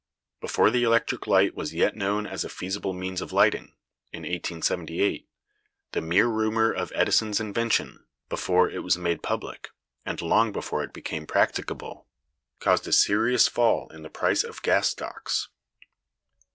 [0.39, 3.75] Before the electric light was yet known as a feasible means of lighting
[4.11, 5.27] (in 1878),
[5.91, 9.69] the mere rumor of Edison's invention, before it was made public,
[10.03, 12.07] and long before it became practicable,
[12.59, 15.49] caused a serious fall in the price of gas stocks.